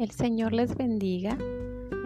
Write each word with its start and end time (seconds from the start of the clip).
El 0.00 0.12
Señor 0.12 0.54
les 0.54 0.74
bendiga. 0.74 1.36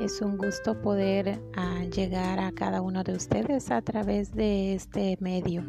Es 0.00 0.20
un 0.20 0.36
gusto 0.36 0.82
poder 0.82 1.40
uh, 1.56 1.88
llegar 1.90 2.40
a 2.40 2.50
cada 2.50 2.82
uno 2.82 3.04
de 3.04 3.12
ustedes 3.12 3.70
a 3.70 3.82
través 3.82 4.34
de 4.34 4.74
este 4.74 5.16
medio. 5.20 5.62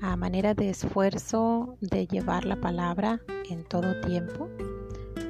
A 0.00 0.16
manera 0.16 0.54
de 0.54 0.70
esfuerzo 0.70 1.76
de 1.80 2.08
llevar 2.08 2.46
la 2.46 2.60
palabra 2.60 3.20
en 3.48 3.62
todo 3.62 4.00
tiempo, 4.00 4.48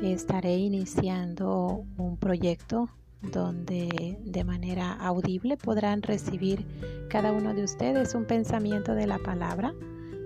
estaré 0.03 0.57
iniciando 0.57 1.85
un 1.99 2.17
proyecto 2.17 2.89
donde 3.21 4.17
de 4.25 4.45
manera 4.45 4.95
audible 4.95 5.59
podrán 5.59 6.01
recibir 6.01 6.65
cada 7.11 7.31
uno 7.31 7.53
de 7.53 7.63
ustedes 7.63 8.15
un 8.15 8.25
pensamiento 8.25 8.95
de 8.95 9.07
la 9.07 9.19
palabra, 9.19 9.75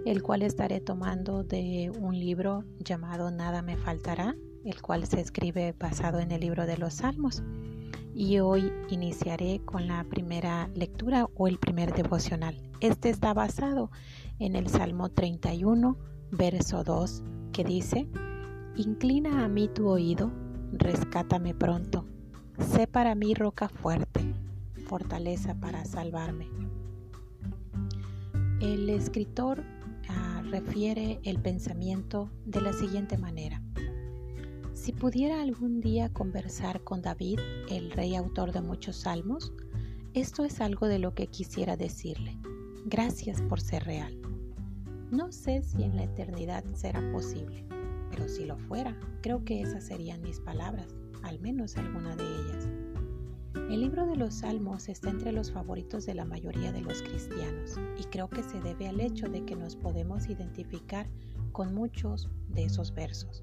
el 0.07 0.23
cual 0.23 0.43
estaré 0.43 0.79
tomando 0.79 1.43
de 1.43 1.91
un 2.01 2.17
libro 2.17 2.63
llamado 2.79 3.33
Nada 3.33 3.61
me 3.61 3.77
faltará 3.77 4.37
el 4.65 4.81
cual 4.81 5.07
se 5.07 5.21
escribe 5.21 5.75
basado 5.79 6.21
en 6.21 6.31
el 6.31 6.41
libro 6.41 6.67
de 6.67 6.79
los 6.79 6.95
Salmos. 6.95 7.43
Y 8.15 8.39
hoy 8.39 8.73
iniciaré 8.89 9.61
con 9.65 9.89
la 9.89 10.05
primera 10.05 10.69
lectura 10.75 11.29
o 11.35 11.49
el 11.49 11.59
primer 11.59 11.95
devocional. 11.95 12.57
Este 12.81 13.11
está 13.11 13.35
basado 13.35 13.91
en 14.39 14.57
el 14.57 14.69
Salmo 14.69 15.11
31, 15.11 15.97
verso 16.31 16.85
2, 16.85 17.23
que 17.53 17.65
dice, 17.65 18.09
Inclina 18.77 19.45
a 19.45 19.49
mí 19.49 19.69
tu 19.69 19.89
oído, 19.89 20.33
rescátame 20.73 21.55
pronto, 21.55 22.07
sé 22.59 22.87
para 22.87 23.15
mí 23.15 23.35
roca 23.35 23.69
fuerte, 23.69 24.35
fortaleza 24.87 25.55
para 25.55 25.85
salvarme. 25.85 26.49
El 28.61 28.89
escritor 28.89 29.63
ah, 30.09 30.43
refiere 30.51 31.21
el 31.25 31.41
pensamiento 31.41 32.31
de 32.47 32.61
la 32.61 32.73
siguiente 32.73 33.19
manera. 33.19 33.63
Si 34.85 34.93
pudiera 34.93 35.41
algún 35.41 35.81
día 35.81 36.13
conversar 36.13 36.85
con 36.85 37.01
David, 37.01 37.41
el 37.71 37.91
rey 37.91 38.17
autor 38.17 38.53
de 38.53 38.61
muchos 38.61 38.97
salmos, 38.97 39.55
esto 40.13 40.45
es 40.45 40.61
algo 40.61 40.89
de 40.89 40.99
lo 40.99 41.15
que 41.15 41.27
quisiera 41.27 41.75
decirle. 41.79 42.37
Gracias 42.85 43.41
por 43.41 43.63
ser 43.63 43.85
real. 43.85 44.21
No 45.11 45.33
sé 45.33 45.63
si 45.63 45.85
en 45.85 45.97
la 45.97 46.05
eternidad 46.05 46.65
será 46.75 47.01
posible, 47.13 47.65
pero 48.11 48.29
si 48.29 48.45
lo 48.45 48.59
fuera, 48.59 48.95
creo 49.23 49.43
que 49.43 49.63
esas 49.63 49.85
serían 49.85 50.21
mis 50.21 50.39
palabras, 50.41 50.95
al 51.23 51.41
menos 51.41 51.79
alguna 51.79 52.15
de 52.15 52.25
ellas. 52.25 52.84
El 53.55 53.81
libro 53.81 54.07
de 54.07 54.17
los 54.17 54.35
Salmos 54.35 54.89
está 54.89 55.11
entre 55.11 55.33
los 55.33 55.51
favoritos 55.51 56.07
de 56.07 56.15
la 56.15 56.25
mayoría 56.25 56.73
de 56.73 56.83
los 56.83 57.03
cristianos 57.03 57.79
y 57.99 58.05
creo 58.05 58.29
que 58.29 58.43
se 58.43 58.61
debe 58.61 58.89
al 58.89 59.01
hecho 59.01 59.29
de 59.29 59.45
que 59.45 59.57
nos 59.57 59.77
podemos 59.77 60.29
identificar 60.29 61.09
con 61.53 61.73
muchos 61.73 62.29
de 62.49 62.65
esos 62.65 62.93
versos. 62.93 63.43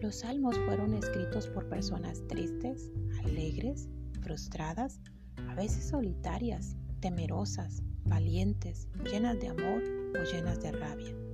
Los 0.00 0.16
salmos 0.16 0.58
fueron 0.66 0.94
escritos 0.94 1.46
por 1.48 1.68
personas 1.68 2.26
tristes, 2.26 2.90
alegres, 3.24 3.88
frustradas, 4.20 5.00
a 5.48 5.54
veces 5.54 5.88
solitarias, 5.88 6.76
temerosas, 7.00 7.82
valientes, 8.04 8.88
llenas 9.04 9.38
de 9.40 9.48
amor 9.48 9.82
o 10.20 10.24
llenas 10.24 10.60
de 10.60 10.72
rabia. 10.72 11.25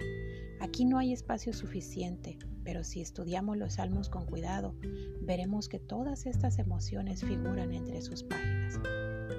Aquí 0.63 0.85
no 0.85 0.99
hay 0.99 1.13
espacio 1.13 1.53
suficiente, 1.53 2.39
pero 2.63 2.85
si 2.85 3.01
estudiamos 3.01 3.57
los 3.57 3.75
salmos 3.75 4.09
con 4.09 4.27
cuidado, 4.27 4.77
veremos 5.21 5.69
que 5.69 5.81
todas 5.81 6.25
estas 6.25 6.61
emociones 6.61 7.25
figuran 7.25 7.73
entre 7.73 8.01
sus 8.01 8.23
páginas. 8.23 8.79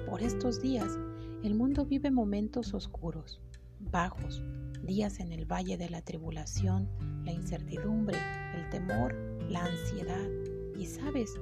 Por 0.06 0.22
estos 0.22 0.60
días, 0.60 0.98
el 1.42 1.54
mundo 1.54 1.86
vive 1.86 2.10
momentos 2.10 2.74
oscuros, 2.74 3.40
bajos, 3.80 4.42
días 4.82 5.18
en 5.18 5.32
el 5.32 5.50
valle 5.50 5.78
de 5.78 5.88
la 5.88 6.02
tribulación, 6.02 6.90
la 7.24 7.32
incertidumbre, 7.32 8.18
el 8.54 8.68
temor, 8.68 9.14
la 9.48 9.64
ansiedad. 9.64 10.28
Y 10.78 10.84
sabes, 10.84 11.32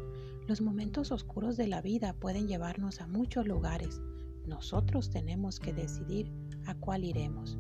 los 0.47 0.61
momentos 0.61 1.11
oscuros 1.11 1.57
de 1.57 1.67
la 1.67 1.83
vida 1.83 2.13
pueden 2.13 2.47
llevarnos 2.47 3.01
a 3.01 3.09
muchos 3.09 3.49
lugares. 3.49 4.01
Nosotros 4.47 5.11
tenemos 5.11 5.59
que 5.59 5.73
decidir 5.73 6.31
a 6.67 6.77
cuál 6.77 7.03
iremos. 7.03 7.59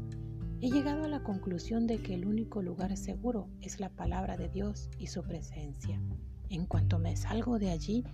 He 0.62 0.70
llegado 0.70 1.04
a 1.04 1.08
la 1.08 1.22
conclusión 1.22 1.86
de 1.86 1.98
que 1.98 2.14
el 2.14 2.24
único 2.24 2.62
lugar 2.62 2.96
seguro 2.96 3.50
es 3.60 3.80
la 3.80 3.90
palabra 3.90 4.38
de 4.38 4.48
Dios 4.48 4.88
y 4.98 5.08
su 5.08 5.22
presencia. 5.22 6.00
En 6.48 6.64
cuanto 6.64 6.98
me 6.98 7.16
salgo 7.16 7.58
de 7.58 7.70
allí, 7.70 8.04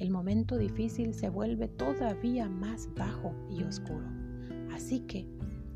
el 0.00 0.10
momento 0.10 0.56
difícil 0.58 1.14
se 1.14 1.28
vuelve 1.28 1.68
todavía 1.68 2.48
más 2.48 2.88
bajo 2.96 3.32
y 3.48 3.62
oscuro. 3.62 4.08
Así 4.72 5.00
que 5.00 5.28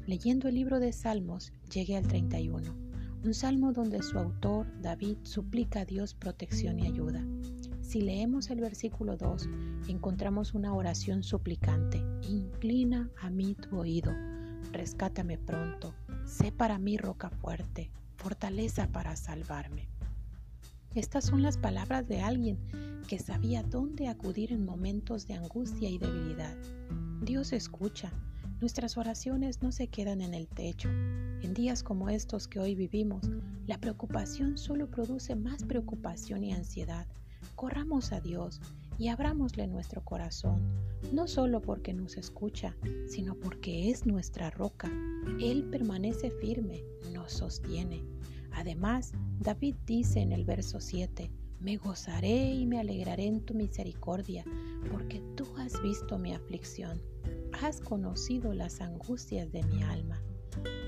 Leyendo 0.06 0.48
el 0.48 0.56
libro 0.56 0.80
de 0.80 0.92
Salmos, 0.92 1.52
llegué 1.72 1.96
al 1.96 2.08
31, 2.08 2.74
un 3.24 3.34
salmo 3.34 3.72
donde 3.72 4.02
su 4.02 4.18
autor, 4.18 4.66
David, 4.80 5.18
suplica 5.22 5.82
a 5.82 5.84
Dios 5.84 6.14
protección 6.14 6.80
y 6.80 6.88
ayuda. 6.88 7.24
Si 7.82 8.00
leemos 8.00 8.50
el 8.50 8.60
versículo 8.60 9.16
2, 9.16 9.48
encontramos 9.86 10.54
una 10.54 10.74
oración 10.74 11.22
suplicante. 11.22 12.04
Inclina 12.28 13.12
a 13.20 13.30
mí 13.30 13.54
tu 13.54 13.78
oído, 13.78 14.12
rescátame 14.72 15.38
pronto, 15.38 15.94
sé 16.24 16.52
para 16.52 16.78
mí 16.78 16.96
roca 16.96 17.30
fuerte, 17.30 17.90
fortaleza 18.16 18.88
para 18.88 19.16
salvarme. 19.16 19.88
Estas 20.94 21.24
son 21.24 21.42
las 21.42 21.56
palabras 21.56 22.06
de 22.08 22.20
alguien 22.20 22.58
que 23.08 23.18
sabía 23.18 23.62
dónde 23.62 24.08
acudir 24.08 24.52
en 24.52 24.64
momentos 24.64 25.26
de 25.26 25.34
angustia 25.34 25.88
y 25.88 25.98
debilidad. 25.98 26.56
Dios 27.22 27.52
escucha 27.52 28.12
Nuestras 28.62 28.96
oraciones 28.96 29.60
no 29.60 29.72
se 29.72 29.88
quedan 29.88 30.20
en 30.20 30.34
el 30.34 30.46
techo. 30.46 30.88
En 30.88 31.52
días 31.52 31.82
como 31.82 32.08
estos 32.08 32.46
que 32.46 32.60
hoy 32.60 32.76
vivimos, 32.76 33.28
la 33.66 33.76
preocupación 33.76 34.56
solo 34.56 34.88
produce 34.88 35.34
más 35.34 35.64
preocupación 35.64 36.44
y 36.44 36.52
ansiedad. 36.52 37.08
Corramos 37.56 38.12
a 38.12 38.20
Dios 38.20 38.60
y 39.02 39.08
abrámosle 39.08 39.66
nuestro 39.66 40.04
corazón, 40.04 40.62
no 41.12 41.26
solo 41.26 41.60
porque 41.60 41.92
nos 41.92 42.16
escucha, 42.16 42.76
sino 43.08 43.34
porque 43.34 43.90
es 43.90 44.06
nuestra 44.06 44.48
roca. 44.50 44.88
Él 45.40 45.64
permanece 45.64 46.30
firme, 46.30 46.84
nos 47.12 47.32
sostiene. 47.32 48.04
Además, 48.52 49.10
David 49.40 49.74
dice 49.86 50.20
en 50.20 50.30
el 50.30 50.44
verso 50.44 50.80
7, 50.80 51.32
me 51.58 51.78
gozaré 51.78 52.52
y 52.52 52.64
me 52.64 52.78
alegraré 52.78 53.26
en 53.26 53.40
tu 53.40 53.54
misericordia, 53.54 54.44
porque 54.92 55.20
tú 55.34 55.46
has 55.58 55.82
visto 55.82 56.16
mi 56.16 56.32
aflicción 56.32 57.02
has 57.60 57.80
conocido 57.80 58.52
las 58.52 58.80
angustias 58.80 59.52
de 59.52 59.62
mi 59.64 59.82
alma. 59.82 60.22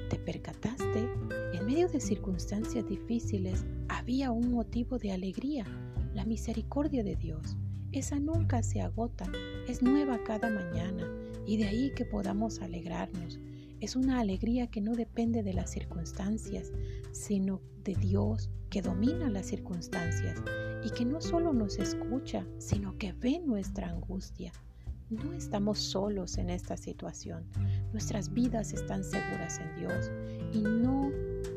¿Te 0.09 0.19
percataste? 0.19 1.09
En 1.53 1.67
medio 1.67 1.89
de 1.89 2.01
circunstancias 2.01 2.87
difíciles 2.89 3.65
había 3.89 4.31
un 4.31 4.53
motivo 4.53 4.99
de 4.99 5.13
alegría, 5.13 5.67
la 6.15 6.25
misericordia 6.25 7.03
de 7.03 7.17
Dios. 7.17 7.57
Esa 7.95 8.19
nunca 8.19 8.61
se 8.65 8.81
agota, 8.81 9.31
es 9.69 9.81
nueva 9.81 10.19
cada 10.25 10.51
mañana 10.51 11.09
y 11.47 11.59
de 11.59 11.69
ahí 11.69 11.93
que 11.95 12.05
podamos 12.05 12.61
alegrarnos. 12.61 13.39
Es 13.79 13.95
una 13.95 14.19
alegría 14.19 14.67
que 14.67 14.81
no 14.81 14.97
depende 14.97 15.45
de 15.45 15.55
las 15.55 15.71
circunstancias, 15.71 16.73
sino 17.13 17.61
de 17.85 17.95
Dios 17.95 18.51
que 18.69 18.83
domina 18.83 19.31
las 19.31 19.47
circunstancias 19.47 20.43
y 20.85 20.91
que 20.91 21.05
no 21.05 21.21
solo 21.21 21.53
nos 21.53 21.79
escucha, 21.79 22.45
sino 22.59 22.99
que 22.99 23.13
ve 23.13 23.39
nuestra 23.39 23.91
angustia, 23.91 24.53
no 25.09 25.33
estamos 25.33 25.79
solos 25.79 26.37
en 26.39 26.51
esta 26.51 26.77
situación. 26.77 27.45
Nuestras 27.93 28.35
vidas 28.35 28.73
están 28.73 29.05
seguras 29.05 29.61
en 29.61 29.77
Dios 29.77 30.11
y 30.53 30.63
no 30.63 31.13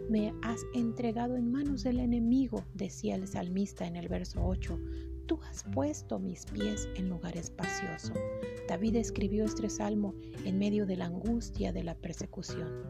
me 0.07 0.35
has 0.43 0.61
entregado 0.75 1.35
en 1.35 1.51
manos 1.51 1.81
del 1.81 1.99
enemigo, 1.99 2.63
decía 2.75 3.15
el 3.15 3.27
salmista 3.27 3.87
en 3.87 3.95
el 3.95 4.07
verso 4.07 4.45
8. 4.45 4.79
Tú 5.27 5.39
has 5.43 5.65
puesto 5.73 6.19
mis 6.19 6.45
pies 6.45 6.87
en 6.95 7.09
lugar 7.09 7.35
espacioso. 7.35 8.13
David 8.69 8.95
escribió 8.95 9.43
este 9.43 9.69
salmo 9.69 10.13
en 10.45 10.57
medio 10.57 10.85
de 10.85 10.95
la 10.95 11.05
angustia 11.07 11.73
de 11.73 11.83
la 11.83 11.95
persecución. 11.95 12.83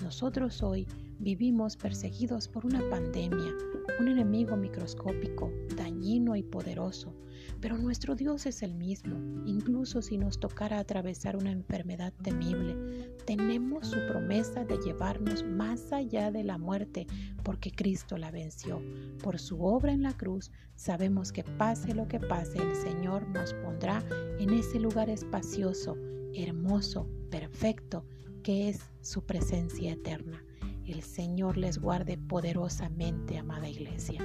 Nosotros 0.00 0.62
hoy 0.62 0.86
vivimos 1.20 1.76
perseguidos 1.76 2.48
por 2.48 2.64
una 2.64 2.80
pandemia, 2.88 3.54
un 4.00 4.08
enemigo 4.08 4.56
microscópico, 4.56 5.52
dañino 5.76 6.34
y 6.34 6.42
poderoso, 6.42 7.14
pero 7.60 7.76
nuestro 7.76 8.14
Dios 8.14 8.46
es 8.46 8.62
el 8.62 8.74
mismo, 8.74 9.44
incluso 9.44 10.00
si 10.00 10.16
nos 10.16 10.40
tocara 10.40 10.78
atravesar 10.78 11.36
una 11.36 11.52
enfermedad 11.52 12.14
temible. 12.22 12.74
Tenemos 13.26 13.88
su 13.88 13.98
promesa 14.08 14.64
de 14.64 14.78
llevarnos 14.78 15.44
más 15.44 15.92
allá 15.92 16.30
de 16.30 16.42
la 16.42 16.56
muerte, 16.56 17.06
porque 17.44 17.70
Cristo 17.70 18.16
la 18.16 18.30
venció. 18.30 18.82
Por 19.22 19.38
su 19.38 19.62
obra 19.62 19.92
en 19.92 20.02
la 20.02 20.16
cruz, 20.16 20.50
sabemos 20.74 21.32
que 21.32 21.44
pase 21.44 21.94
lo 21.94 22.08
que 22.08 22.18
pase, 22.18 22.58
el 22.58 22.74
Señor 22.76 23.28
nos 23.28 23.52
pondrá 23.52 24.02
en 24.38 24.54
ese 24.54 24.80
lugar 24.80 25.10
espacioso, 25.10 25.98
hermoso, 26.32 27.06
perfecto, 27.30 28.06
que 28.42 28.70
es 28.70 28.80
su 29.02 29.22
presencia 29.26 29.92
eterna. 29.92 30.42
El 30.90 31.04
Señor 31.04 31.56
les 31.56 31.78
guarde 31.78 32.18
poderosamente, 32.18 33.38
amada 33.38 33.68
iglesia. 33.68 34.20